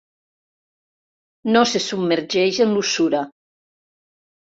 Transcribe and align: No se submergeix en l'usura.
No 1.55 1.61
se 1.71 1.81
submergeix 1.87 2.61
en 2.65 2.73
l'usura. 2.79 3.21